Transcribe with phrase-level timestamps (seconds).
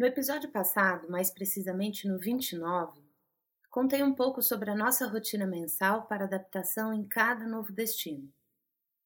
[0.00, 3.02] No episódio passado, mais precisamente no 29,
[3.68, 8.32] contei um pouco sobre a nossa rotina mensal para adaptação em cada novo destino.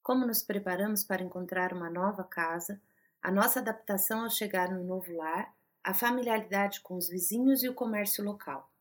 [0.04, 2.80] Como nos preparamos para encontrar uma nova casa,
[3.20, 5.52] a nossa adaptação ao chegar no novo lar,
[5.82, 8.72] a familiaridade com os vizinhos e o comércio local.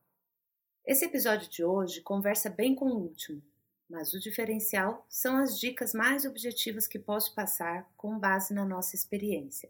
[0.86, 3.42] Esse episódio de hoje conversa bem com o último,
[3.90, 8.94] mas o diferencial são as dicas mais objetivas que posso passar com base na nossa
[8.94, 9.68] experiência.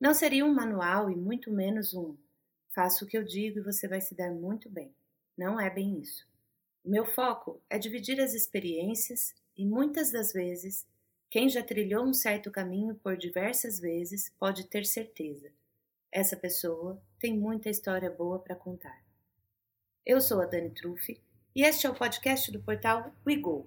[0.00, 2.16] Não seria um manual e muito menos um
[2.78, 4.94] faça o que eu digo e você vai se dar muito bem.
[5.36, 6.24] Não é bem isso.
[6.84, 10.86] O meu foco é dividir as experiências e muitas das vezes,
[11.28, 15.50] quem já trilhou um certo caminho por diversas vezes pode ter certeza.
[16.12, 19.02] Essa pessoa tem muita história boa para contar.
[20.06, 21.20] Eu sou a Dani Truffi
[21.56, 23.66] e este é o podcast do portal WeGo,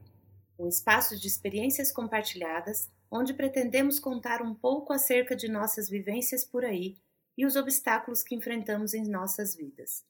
[0.58, 6.64] um espaço de experiências compartilhadas onde pretendemos contar um pouco acerca de nossas vivências por
[6.64, 6.98] aí
[7.38, 10.06] e os obstáculos que enfrentamos em nossas vidas.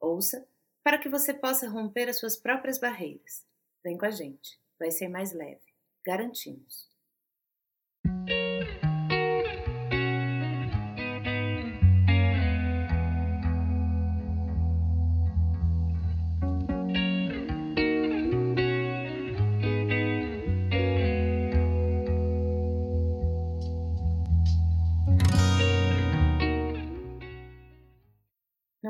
[0.00, 0.46] Ouça
[0.82, 3.44] para que você possa romper as suas próprias barreiras.
[3.82, 5.64] Vem com a gente, vai ser mais leve,
[6.04, 6.88] garantimos.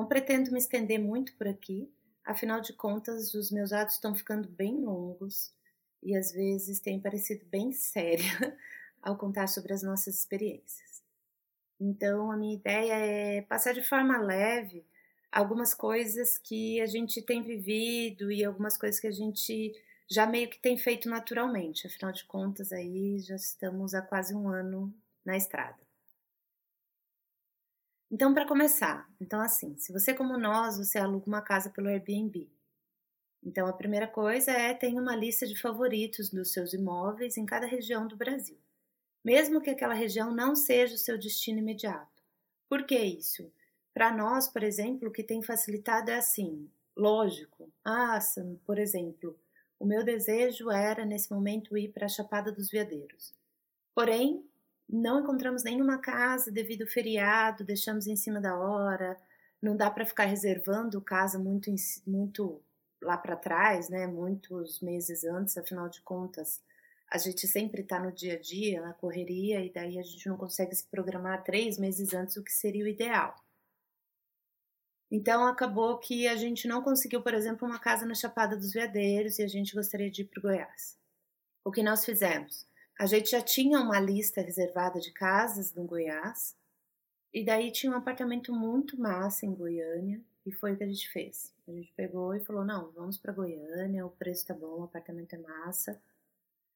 [0.04, 1.90] Não pretendo me estender muito por aqui,
[2.26, 5.50] afinal de contas, os meus atos estão ficando bem longos
[6.02, 8.22] e às vezes tem parecido bem séria
[9.00, 11.02] ao contar sobre as nossas experiências.
[11.80, 14.84] Então, a minha ideia é passar de forma leve
[15.32, 19.72] algumas coisas que a gente tem vivido e algumas coisas que a gente
[20.06, 21.86] já meio que tem feito naturalmente.
[21.86, 24.94] Afinal de contas, aí já estamos há quase um ano
[25.24, 25.83] na estrada.
[28.14, 32.48] Então, para começar, então assim, se você como nós, você aluga uma casa pelo Airbnb.
[33.42, 37.66] Então, a primeira coisa é ter uma lista de favoritos dos seus imóveis em cada
[37.66, 38.56] região do Brasil,
[39.24, 42.22] mesmo que aquela região não seja o seu destino imediato.
[42.68, 43.52] Por que isso?
[43.92, 47.68] Para nós, por exemplo, o que tem facilitado é assim, lógico.
[47.84, 48.20] Ah,
[48.64, 49.36] por exemplo,
[49.76, 53.34] o meu desejo era nesse momento ir para a Chapada dos Veadeiros.
[53.92, 54.48] Porém,
[54.88, 59.18] não encontramos nenhuma casa devido ao feriado, deixamos em cima da hora,
[59.60, 61.70] não dá para ficar reservando casa muito,
[62.06, 62.62] muito
[63.02, 64.06] lá para trás, né?
[64.06, 66.62] Muitos meses antes, afinal de contas,
[67.10, 70.36] a gente sempre está no dia a dia, na correria, e daí a gente não
[70.36, 73.34] consegue se programar três meses antes, o que seria o ideal.
[75.10, 79.38] Então acabou que a gente não conseguiu, por exemplo, uma casa na Chapada dos Veadeiros
[79.38, 80.98] e a gente gostaria de ir para Goiás.
[81.64, 82.66] O que nós fizemos?
[82.98, 86.56] A gente já tinha uma lista reservada de casas no Goiás,
[87.32, 91.08] e daí tinha um apartamento muito massa em Goiânia, e foi o que a gente
[91.10, 91.52] fez.
[91.66, 95.34] A gente pegou e falou: não, vamos para Goiânia, o preço tá bom, o apartamento
[95.34, 96.00] é massa.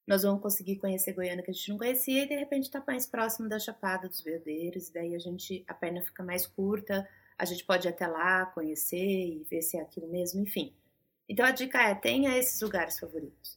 [0.06, 3.06] Nós vamos conseguir conhecer Goiânia que a gente não conhecia, e de repente tá mais
[3.06, 7.08] próximo da Chapada dos Veadeiros, e daí a gente, a perna fica mais curta,
[7.38, 10.74] a gente pode ir até lá, conhecer e ver se é aquilo mesmo, enfim.
[11.28, 13.56] Então a dica é: tenha esses lugares favoritos.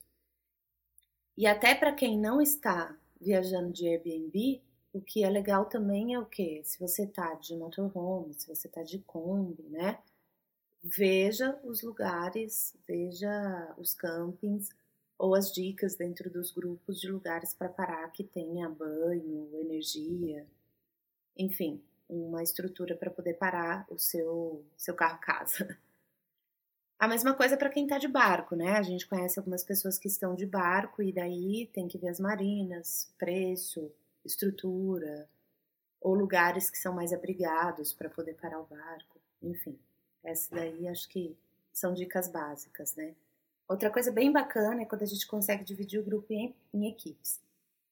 [1.38, 4.62] E até para quem não está viajando de Airbnb,
[4.94, 6.62] o que é legal também é o que?
[6.64, 10.00] Se você tá de motorhome, se você tá de Kombi, né?
[10.84, 14.70] Veja os lugares, veja os campings
[15.18, 20.46] ou as dicas dentro dos grupos de lugares para parar que tenha banho, energia,
[21.38, 25.78] enfim, uma estrutura para poder parar o seu, seu carro-casa.
[27.02, 28.74] A mesma coisa para quem está de barco, né?
[28.74, 32.20] A gente conhece algumas pessoas que estão de barco e daí tem que ver as
[32.20, 33.92] marinas, preço,
[34.24, 35.28] estrutura,
[36.00, 39.20] ou lugares que são mais abrigados para poder parar o barco.
[39.42, 39.80] Enfim,
[40.24, 41.36] essa daí acho que
[41.74, 43.16] são dicas básicas, né?
[43.68, 47.40] Outra coisa bem bacana é quando a gente consegue dividir o grupo em, em equipes.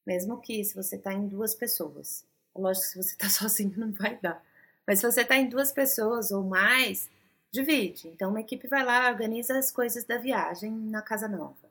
[0.05, 2.23] Mesmo que se você está em duas pessoas.
[2.55, 4.45] Lógico que se você está sozinho não vai dar.
[4.85, 7.09] Mas se você está em duas pessoas ou mais,
[7.51, 8.07] divide.
[8.07, 11.69] Então, uma equipe vai lá, organiza as coisas da viagem na casa nova.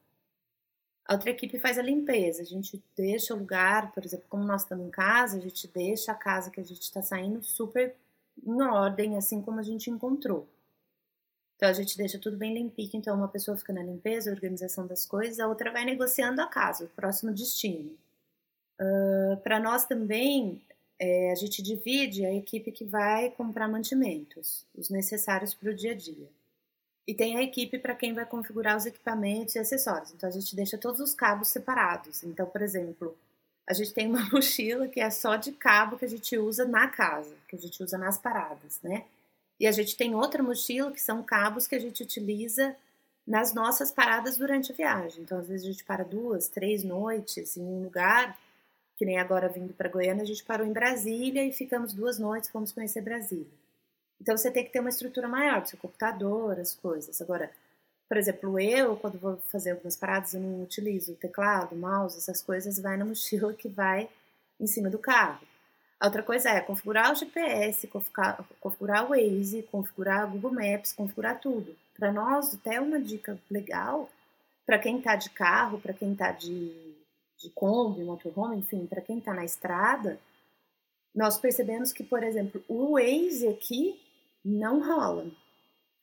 [1.08, 2.42] A outra equipe faz a limpeza.
[2.42, 6.12] A gente deixa o lugar, por exemplo, como nós estamos em casa, a gente deixa
[6.12, 7.94] a casa que a gente está saindo super
[8.46, 10.46] em ordem, assim como a gente encontrou.
[11.56, 12.90] Então a gente deixa tudo bem limpinho.
[12.94, 16.84] Então uma pessoa fica na limpeza, organização das coisas, a outra vai negociando a casa,
[16.84, 17.96] o próximo destino.
[18.78, 20.62] Uh, Para nós também
[20.98, 25.92] é, a gente divide a equipe que vai comprar mantimentos, os necessários para o dia
[25.92, 26.28] a dia.
[27.06, 30.12] E tem a equipe para quem vai configurar os equipamentos e acessórios.
[30.12, 32.22] Então a gente deixa todos os cabos separados.
[32.22, 33.16] Então, por exemplo,
[33.66, 36.88] a gente tem uma mochila que é só de cabo que a gente usa na
[36.88, 39.04] casa, que a gente usa nas paradas, né?
[39.58, 42.76] E a gente tem outra mochila que são cabos que a gente utiliza
[43.26, 45.22] nas nossas paradas durante a viagem.
[45.22, 48.38] Então, às vezes a gente para duas, três noites em um lugar,
[48.98, 52.50] que nem agora vindo para Goiânia, a gente parou em Brasília e ficamos duas noites,
[52.50, 53.46] fomos conhecer Brasília.
[54.20, 57.22] Então, você tem que ter uma estrutura maior, seu computador, as coisas.
[57.22, 57.48] Agora,
[58.08, 62.80] por exemplo, eu, quando vou fazer algumas paradas, eu não utilizo teclado, mouse, essas coisas,
[62.80, 64.08] vai na mochila que vai
[64.58, 65.46] em cima do carro.
[66.00, 70.92] A outra coisa é configurar o GPS, configurar, configurar o Waze, configurar o Google Maps,
[70.92, 71.76] configurar tudo.
[71.96, 74.10] Para nós, até uma dica legal,
[74.66, 76.87] para quem está de carro, para quem está de,
[77.38, 80.18] de Kombi, motorhome, enfim, para quem está na estrada,
[81.14, 84.00] nós percebemos que, por exemplo, o Waze aqui
[84.44, 85.26] não rola.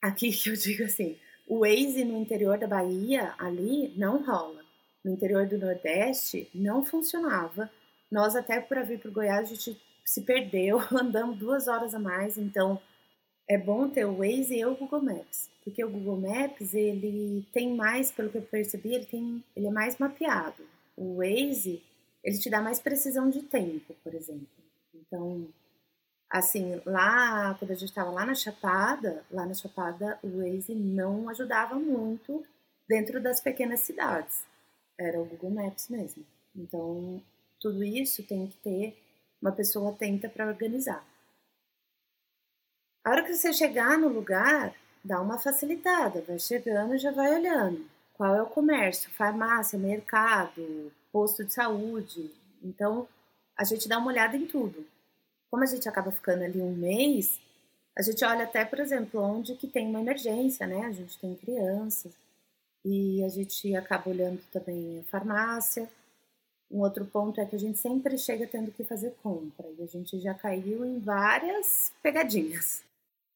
[0.02, 1.16] Aqui que eu digo assim,
[1.46, 4.64] o Waze no interior da Bahia, ali, não rola.
[5.04, 7.70] No interior do Nordeste, não funcionava.
[8.10, 11.98] Nós, até para vir para o Goiás, a gente se perdeu, andamos duas horas a
[11.98, 12.36] mais.
[12.36, 12.80] Então,
[13.48, 15.48] é bom ter o Waze e o Google Maps.
[15.62, 19.70] Porque o Google Maps, ele tem mais, pelo que eu percebi, ele, tem, ele é
[19.70, 20.62] mais mapeado.
[20.96, 21.82] O Waze,
[22.24, 24.48] ele te dá mais precisão de tempo, por exemplo.
[24.94, 25.48] Então,
[26.30, 31.28] assim, lá, quando a gente estava lá na Chapada, lá na Chapada, o Waze não
[31.28, 32.44] ajudava muito
[32.88, 34.44] dentro das pequenas cidades.
[34.98, 36.24] Era o Google Maps mesmo.
[36.54, 37.22] Então,
[37.60, 38.96] tudo isso tem que ter
[39.40, 41.06] uma pessoa atenta para organizar.
[43.04, 47.88] A hora que você chegar no lugar, dá uma facilitada, vai chegando já vai olhando.
[48.16, 52.30] Qual é o comércio, farmácia, mercado, posto de saúde.
[52.62, 53.06] Então,
[53.56, 54.86] a gente dá uma olhada em tudo
[55.50, 57.40] como a gente acaba ficando ali um mês,
[57.96, 60.84] a gente olha até, por exemplo, onde que tem uma emergência, né?
[60.84, 62.12] A gente tem crianças
[62.84, 65.88] e a gente acaba olhando também a farmácia.
[66.70, 69.86] Um outro ponto é que a gente sempre chega tendo que fazer compra e a
[69.86, 72.82] gente já caiu em várias pegadinhas.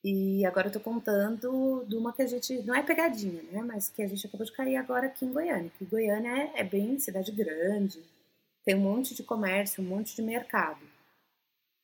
[0.02, 2.62] E agora eu tô contando de uma que a gente.
[2.62, 3.62] Não é pegadinha, né?
[3.62, 5.70] Mas que a gente acabou de cair agora aqui em Goiânia.
[5.78, 8.02] Que Goiânia é, é bem cidade grande,
[8.64, 10.80] tem um monte de comércio, um monte de mercado.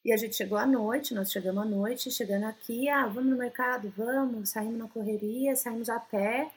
[0.05, 3.37] E a gente chegou à noite, nós chegamos à noite, chegando aqui, ah, vamos no
[3.37, 6.51] mercado, vamos, saímos na correria, saímos a pé.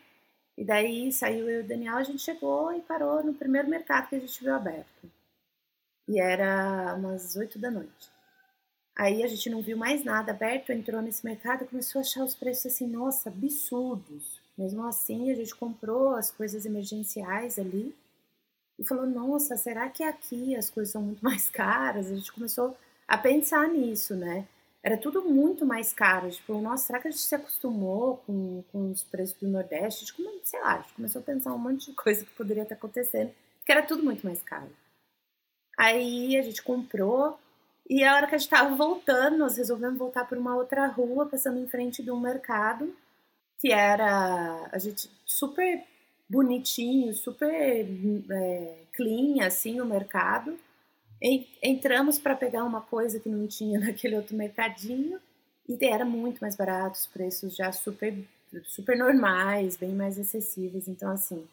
[0.58, 4.10] E daí saiu eu e o Daniel, a gente chegou e parou no primeiro mercado
[4.10, 5.12] que a gente viu aberto.
[6.08, 8.19] E era umas oito da noite.
[9.00, 12.22] Aí a gente não viu mais nada aberto, entrou nesse mercado e começou a achar
[12.22, 14.42] os preços assim, nossa, absurdos.
[14.58, 17.96] Mesmo assim, a gente comprou as coisas emergenciais ali
[18.78, 22.12] e falou, nossa, será que aqui as coisas são muito mais caras?
[22.12, 22.76] A gente começou
[23.08, 24.46] a pensar nisso, né?
[24.84, 26.30] Era tudo muito mais caro.
[26.30, 30.04] Tipo, nossa, será que a gente se acostumou com, com os preços do Nordeste?
[30.04, 32.64] A gente, sei lá, a gente começou a pensar um monte de coisa que poderia
[32.64, 34.76] estar acontecendo, porque era tudo muito mais caro.
[35.78, 37.40] Aí a gente comprou,
[37.90, 41.26] e a hora que a gente estava voltando, nós resolvemos voltar por uma outra rua,
[41.26, 42.96] passando em frente de um mercado,
[43.60, 45.84] que era a gente super
[46.30, 47.88] bonitinho, super
[48.32, 50.58] é, clean, assim, o mercado.
[51.64, 55.20] Entramos para pegar uma coisa que não tinha naquele outro mercadinho
[55.68, 58.16] e era muito mais barato, os preços já super,
[58.66, 60.88] super normais, bem mais acessíveis.
[60.88, 61.44] Então, assim,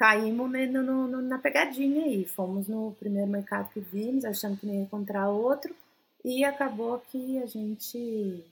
[0.00, 2.24] caímos no, no, no, na pegadinha aí.
[2.24, 5.76] Fomos no primeiro mercado que vimos, achando que não ia encontrar outro,
[6.24, 8.42] e acabou que a gente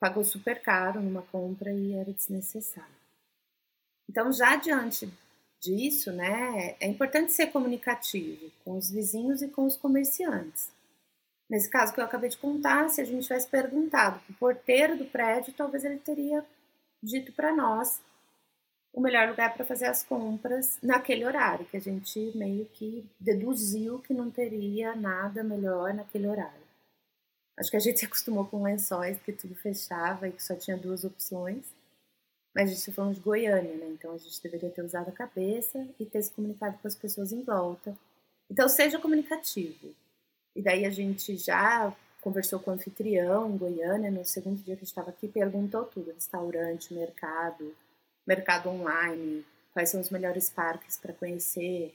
[0.00, 2.96] pagou super caro numa compra e era desnecessário.
[4.08, 5.12] Então, já diante
[5.60, 10.70] disso, né, é importante ser comunicativo com os vizinhos e com os comerciantes.
[11.50, 14.96] Nesse caso que eu acabei de contar, se a gente tivesse perguntado para o porteiro
[14.96, 16.42] do prédio, talvez ele teria
[17.02, 18.00] dito para nós
[18.92, 23.98] o melhor lugar para fazer as compras naquele horário, que a gente meio que deduziu
[24.00, 26.68] que não teria nada melhor naquele horário.
[27.56, 30.76] Acho que a gente se acostumou com lençóis, que tudo fechava e que só tinha
[30.76, 31.64] duas opções.
[32.54, 33.86] Mas a gente está falando de Goiânia, né?
[33.90, 37.30] Então a gente deveria ter usado a cabeça e ter se comunicado com as pessoas
[37.30, 37.96] em volta.
[38.50, 39.94] Então seja comunicativo.
[40.56, 44.80] E daí a gente já conversou com o anfitrião em Goiânia, no segundo dia que
[44.80, 47.74] a gente estava aqui, perguntou tudo: restaurante, mercado,
[48.28, 51.94] mercado online, quais são os melhores parques para conhecer.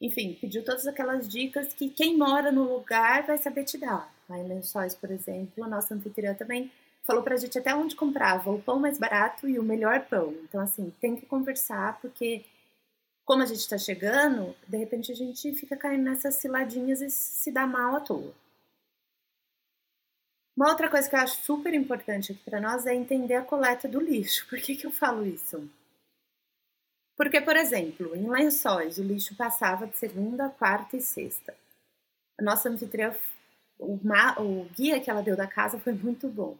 [0.00, 4.12] Enfim, pediu todas aquelas dicas que quem mora no lugar vai saber te dar.
[4.28, 6.70] Lá em Lençóis, por exemplo, a nossa anfitriã também
[7.02, 10.32] falou pra gente até onde comprava o pão mais barato e o melhor pão.
[10.44, 12.44] Então, assim, tem que conversar, porque
[13.24, 17.50] como a gente está chegando, de repente a gente fica caindo nessas ciladinhas e se
[17.50, 18.32] dá mal à toa.
[20.56, 23.88] Uma outra coisa que eu acho super importante aqui para nós é entender a coleta
[23.88, 24.46] do lixo.
[24.48, 25.68] Por que, que eu falo isso?
[27.16, 31.54] Porque, por exemplo, em lençóis o lixo passava de segunda, quarta e sexta.
[32.38, 33.14] A nossa anfitriã,
[33.78, 33.98] o,
[34.38, 36.56] o guia que ela deu da casa foi muito bom.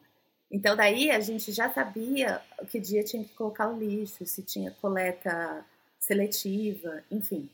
[0.50, 4.70] Então, daí a gente já sabia que dia tinha que colocar o lixo, se tinha
[4.70, 5.64] coleta
[5.98, 7.48] seletiva, enfim.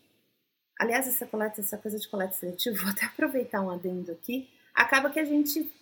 [0.78, 4.48] Aliás, essa coleta, essa coisa de coleta seletiva, vou até aproveitar um adendo aqui.
[4.74, 5.72] Acaba que a gente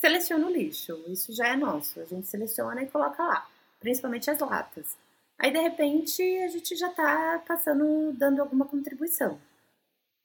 [0.00, 3.48] seleciona o lixo, isso já é nosso, a gente seleciona e coloca lá,
[3.80, 4.96] principalmente as latas.
[5.38, 9.38] Aí, de repente, a gente já está passando, dando alguma contribuição.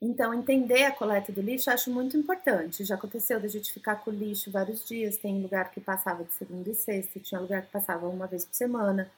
[0.02, 2.86] Então, entender a coleta do lixo eu acho muito importante.
[2.86, 6.32] Já aconteceu da gente ficar com o lixo vários dias, tem lugar que passava de
[6.34, 9.12] segunda e sexta, tinha lugar que passava uma vez por semana.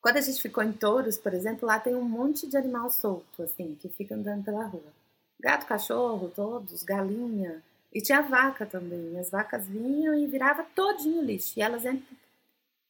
[0.00, 3.42] Quando a gente ficou em Touros, por exemplo, lá tem um monte de animal solto,
[3.42, 4.92] assim, que fica andando pela rua.
[5.40, 7.60] Gato, cachorro, todos, galinha.
[7.96, 9.18] E tinha vaca também.
[9.18, 11.54] As vacas vinham e virava todinho lixo.
[11.56, 12.14] E elas entram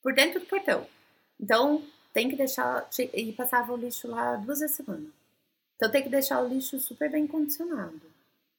[0.02, 0.84] por dentro do portão.
[1.38, 1.80] Então,
[2.12, 2.88] tem que deixar...
[3.14, 5.06] E passava o lixo lá duas vezes semana.
[5.76, 8.02] Então tem que deixar o lixo super bem condicionado.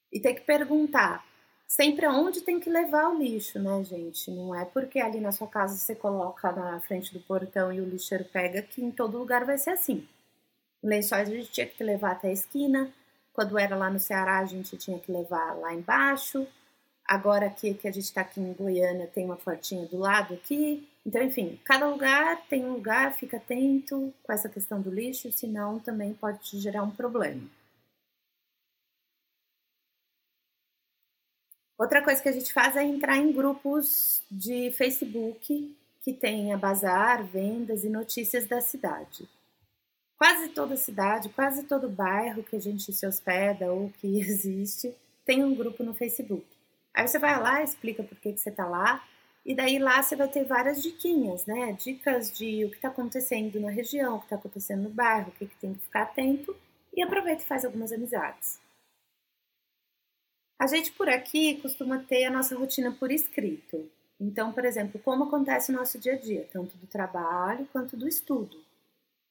[0.10, 1.28] E tem que perguntar
[1.68, 4.32] sempre aonde tem que levar o lixo, né, gente?
[4.32, 7.90] Não é porque ali na sua casa você coloca na frente do portão e o
[7.90, 10.08] lixeiro pega que em todo lugar vai ser assim.
[10.82, 12.94] Lençóis a gente tinha que levar até a esquina.
[13.38, 16.48] Quando era lá no Ceará, a gente tinha que levar lá embaixo.
[17.06, 20.90] Agora aqui que a gente está aqui em Goiânia tem uma portinha do lado aqui.
[21.06, 25.78] Então, enfim, cada lugar tem um lugar, fica atento com essa questão do lixo, senão
[25.80, 27.48] também pode te gerar um problema.
[31.78, 37.24] Outra coisa que a gente faz é entrar em grupos de Facebook que tenha bazar,
[37.24, 39.30] vendas e notícias da cidade.
[40.18, 44.94] Quase toda cidade, quase todo bairro que a gente se hospeda ou que existe,
[45.24, 46.46] tem um grupo no Facebook.
[46.94, 49.08] Aí você vai lá, explica por que, que você está lá,
[49.46, 51.72] e daí lá você vai ter várias diquinhas, né?
[51.74, 55.32] Dicas de o que está acontecendo na região, o que está acontecendo no bairro, o
[55.32, 56.56] que, que tem que ficar atento,
[56.94, 58.60] e aproveita e faz algumas amizades.
[60.60, 63.90] A gente por aqui costuma ter a nossa rotina por escrito.
[64.20, 68.08] Então, por exemplo, como acontece o nosso dia a dia, tanto do trabalho quanto do
[68.08, 68.60] estudo.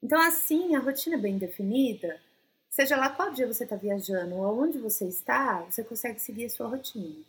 [0.02, 2.20] Então, assim, a rotina bem definida,
[2.68, 6.50] seja lá qual dia você está viajando ou aonde você está, você consegue seguir a
[6.50, 7.24] sua rotina.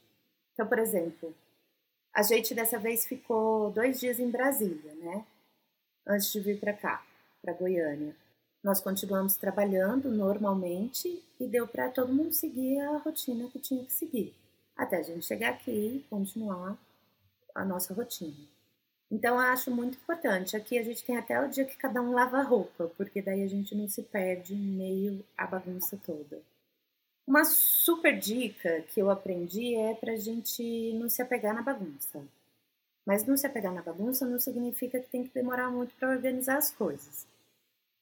[0.54, 1.34] Então, por exemplo,
[2.14, 5.26] a gente dessa vez ficou dois dias em Brasília, né?
[6.06, 7.06] Antes de vir para cá,
[7.42, 8.16] para Goiânia.
[8.64, 13.94] Nós continuamos trabalhando normalmente e deu para todo mundo seguir a rotina que tinha que
[13.94, 14.36] seguir,
[14.76, 16.78] até a gente chegar aqui e continuar
[17.54, 18.57] a nossa rotina.
[19.10, 20.56] Então, eu acho muito importante.
[20.56, 23.42] Aqui a gente tem até o dia que cada um lava a roupa, porque daí
[23.44, 26.42] a gente não se perde meio a bagunça toda.
[27.26, 32.24] Uma super dica que eu aprendi é para a gente não se apegar na bagunça.
[33.06, 36.58] Mas não se apegar na bagunça não significa que tem que demorar muito para organizar
[36.58, 37.26] as coisas.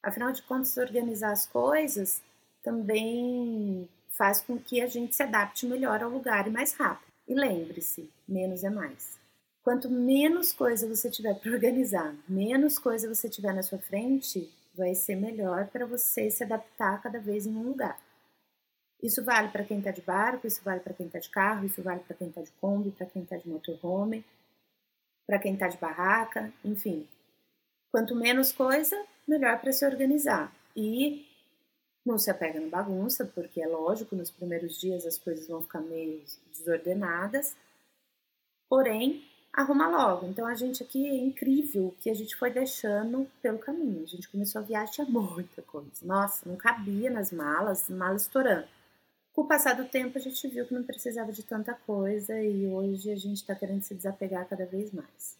[0.02, 2.22] Afinal de contas, organizar as coisas
[2.64, 7.12] também faz com que a gente se adapte melhor ao lugar e mais rápido.
[7.28, 9.20] E lembre-se, menos é mais.
[9.66, 14.94] Quanto menos coisa você tiver para organizar, menos coisa você tiver na sua frente, vai
[14.94, 18.00] ser melhor para você se adaptar cada vez em um lugar.
[19.02, 21.82] Isso vale para quem está de barco, isso vale para quem está de carro, isso
[21.82, 24.24] vale para quem está de Kombi, para quem está de motorhome,
[25.26, 27.10] para quem está de barraca, enfim.
[27.92, 28.96] Quanto menos coisa,
[29.28, 30.56] melhor para se organizar.
[30.76, 31.26] E
[32.06, 35.82] não se apega na bagunça, porque é lógico, nos primeiros dias as coisas vão ficar
[35.82, 37.58] meio desordenadas.
[38.70, 39.24] Porém,
[39.56, 40.28] arruma logo.
[40.28, 44.04] Então a gente aqui é incrível que a gente foi deixando pelo caminho.
[44.04, 45.90] A gente começou a viagem, tinha muita coisa.
[46.04, 48.68] Nossa, não cabia nas malas, malas estourando.
[49.34, 52.68] Com o passar do tempo, a gente viu que não precisava de tanta coisa e
[52.68, 55.38] hoje a gente está querendo se desapegar cada vez mais.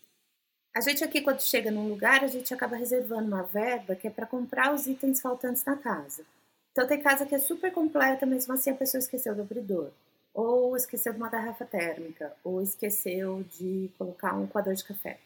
[0.74, 4.10] A gente aqui, quando chega num lugar, a gente acaba reservando uma verba que é
[4.10, 6.26] para comprar os itens faltantes na casa.
[6.74, 9.92] Então, tem casa que é super completa, mesmo assim a pessoa esqueceu do abridor,
[10.36, 15.18] ou esqueceu de uma garrafa térmica, ou esqueceu de colocar um coador de café.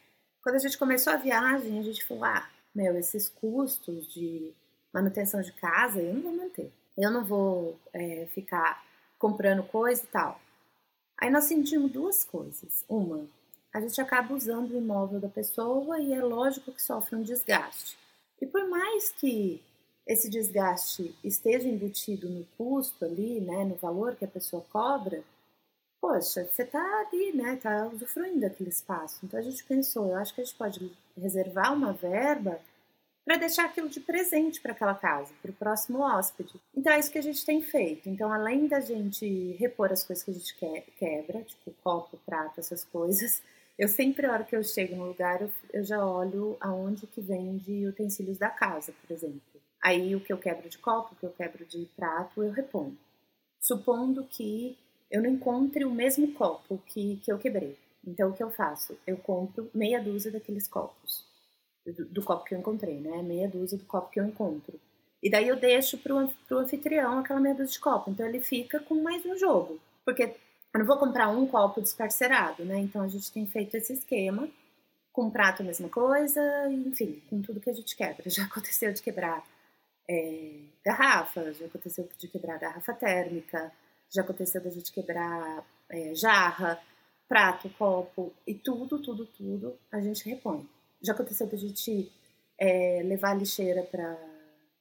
[0.41, 4.53] Quando a gente começou a viagem, a gente falou: ah, meu, esses custos de
[4.93, 8.83] manutenção de casa eu não vou manter eu não vou é, ficar
[9.17, 10.39] comprando coisa e tal.
[11.17, 12.83] Aí nós sentimos duas coisas.
[12.89, 13.25] Uma,
[13.73, 17.97] a gente acaba usando o imóvel da pessoa e é lógico que sofre um desgaste.
[18.41, 19.61] E por mais que
[20.09, 25.23] esse desgaste esteja embutido no custo ali, né, no valor que a pessoa cobra,
[26.01, 29.19] poxa, você está ali, né, está usufruindo daquele espaço.
[29.23, 32.59] Então a gente pensou, eu acho que a gente pode reservar uma verba
[33.23, 36.59] para deixar aquilo de presente para aquela casa, para o próximo hóspede.
[36.75, 38.09] Então é isso que a gente tem feito.
[38.09, 40.55] Então, além da gente repor as coisas que a gente
[40.97, 43.43] quebra, tipo copo, prato, essas coisas,
[43.79, 47.21] Eu sempre, a hora que eu chego no lugar, eu, eu já olho aonde que
[47.21, 49.58] vende utensílios da casa, por exemplo.
[49.81, 52.97] Aí o que eu quebro de copo, o que eu quebro de prato, eu reponho.
[53.59, 54.77] Supondo que
[55.09, 57.77] eu não encontre o mesmo copo que, que eu quebrei.
[58.05, 58.97] Então o que eu faço?
[59.05, 61.25] Eu compro meia dúzia daqueles copos.
[61.85, 63.21] Do, do copo que eu encontrei, né?
[63.23, 64.79] Meia dúzia do copo que eu encontro.
[65.21, 68.11] E daí eu deixo pro, pro anfitrião aquela meia dúzia de copo.
[68.11, 69.79] Então ele fica com mais um jogo.
[70.05, 70.23] Porque
[70.73, 72.79] eu não vou comprar um copo desparcerado, né?
[72.79, 74.49] Então a gente tem feito esse esquema.
[75.11, 78.23] Com prato a mesma coisa, enfim, com tudo que a gente quebra.
[78.29, 79.43] Já aconteceu de quebrar
[80.09, 80.51] é,
[80.83, 83.71] garrafa, já aconteceu de quebrar garrafa térmica,
[84.09, 86.81] já aconteceu da gente quebrar é, jarra,
[87.27, 90.67] prato, copo e tudo, tudo, tudo a gente repõe.
[91.01, 92.11] Já aconteceu da gente
[92.57, 94.17] é, levar a lixeira para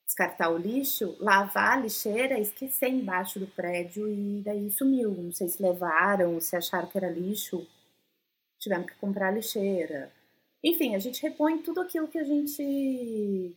[0.07, 5.11] descartar o lixo, lavar a lixeira, esquecer embaixo do prédio e daí sumiu.
[5.11, 7.67] Não sei se levaram, se acharam que era lixo,
[8.59, 10.11] tivemos que comprar a lixeira.
[10.65, 13.55] Enfim, a gente repõe tudo aquilo que a gente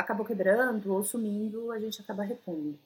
[0.00, 2.78] acabou quebrando ou sumindo, a gente acaba repondo.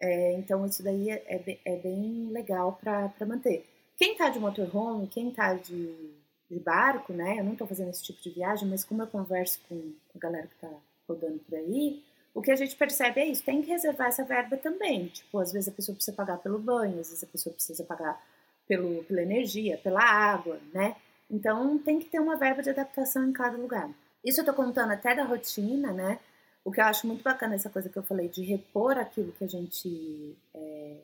[0.00, 3.66] É, então, isso daí é, é, é bem legal para manter.
[3.96, 6.12] Quem tá de motorhome, quem tá de,
[6.50, 7.38] de barco, né?
[7.38, 10.46] Eu não tô fazendo esse tipo de viagem, mas como eu converso com a galera
[10.46, 10.70] que tá
[11.08, 12.02] rodando por aí,
[12.34, 15.08] o que a gente percebe é isso, tem que reservar essa verba também.
[15.08, 18.22] Tipo, às vezes a pessoa precisa pagar pelo banho, às vezes a pessoa precisa pagar
[18.68, 20.96] pelo, pela energia, pela água, né?
[21.30, 23.90] Então tem que ter uma verba de adaptação em cada lugar.
[24.26, 26.18] Isso eu tô contando até da rotina, né?
[26.64, 29.44] O que eu acho muito bacana essa coisa que eu falei de repor aquilo que
[29.44, 30.96] a gente é,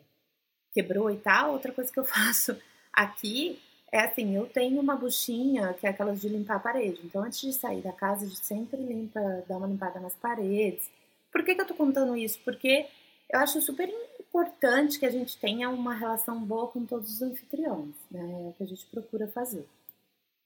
[0.72, 1.52] quebrou e tal.
[1.52, 2.56] Outra coisa que eu faço
[2.92, 3.62] aqui
[3.92, 7.00] é assim, eu tenho uma buchinha que é aquelas de limpar a parede.
[7.04, 10.90] Então, antes de sair da casa, a gente sempre limpa, dá uma limpada nas paredes.
[11.30, 12.40] Por que, que eu tô contando isso?
[12.44, 12.86] Porque
[13.30, 13.88] eu acho super
[14.18, 18.20] importante que a gente tenha uma relação boa com todos os anfitriões, né?
[18.20, 19.64] É o que a gente procura fazer.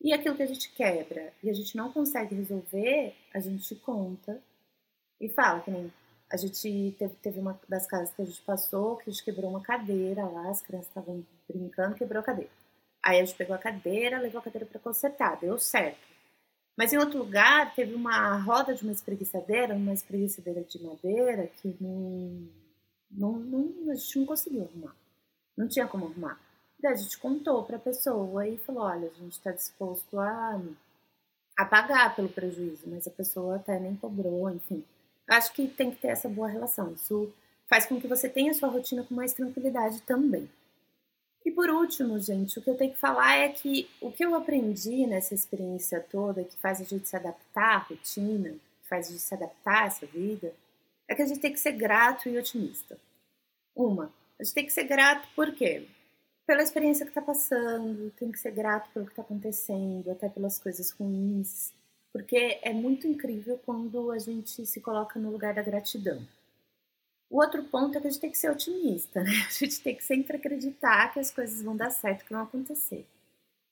[0.01, 4.41] E aquilo que a gente quebra e a gente não consegue resolver, a gente conta
[5.21, 5.93] e fala que nem
[6.31, 9.51] a gente teve, teve uma das casas que a gente passou que a gente quebrou
[9.51, 12.51] uma cadeira lá, as crianças estavam brincando, quebrou a cadeira.
[13.03, 15.99] Aí a gente pegou a cadeira, levou a cadeira para consertar, deu certo.
[16.77, 21.75] Mas em outro lugar, teve uma roda de uma espreguiçadeira, uma espreguiçadeira de madeira, que
[21.81, 22.49] não,
[23.11, 24.95] não, não, a gente não conseguiu arrumar.
[25.57, 26.39] Não tinha como arrumar.
[26.81, 30.61] Daí a gente contou para a pessoa e falou: olha, a gente está disposto a,
[31.57, 34.85] a pagar pelo prejuízo, mas a pessoa até nem cobrou, enfim.
[35.29, 36.93] Acho que tem que ter essa boa relação.
[36.93, 37.33] Isso
[37.67, 40.49] faz com que você tenha a sua rotina com mais tranquilidade também.
[41.45, 44.35] E por último, gente, o que eu tenho que falar é que o que eu
[44.35, 49.11] aprendi nessa experiência toda, que faz a gente se adaptar à rotina, que faz a
[49.13, 50.53] gente se adaptar a essa vida,
[51.09, 52.99] é que a gente tem que ser grato e otimista.
[53.77, 55.87] Uma, a gente tem que ser grato por quê?
[56.47, 60.59] Pela experiência que está passando, tem que ser grato pelo que está acontecendo, até pelas
[60.59, 61.73] coisas ruins,
[62.13, 66.27] porque é muito incrível quando a gente se coloca no lugar da gratidão.
[67.29, 69.31] O outro ponto é que a gente tem que ser otimista, né?
[69.49, 73.05] A gente tem que sempre acreditar que as coisas vão dar certo, que vão acontecer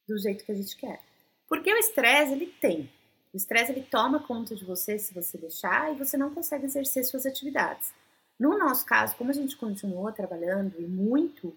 [0.09, 1.01] do jeito que a gente quer.
[1.49, 2.91] Porque o estresse, ele tem.
[3.33, 7.05] O estresse, ele toma conta de você se você deixar e você não consegue exercer
[7.05, 7.95] suas atividades.
[8.39, 11.57] No nosso caso, como a gente continuou trabalhando e muito,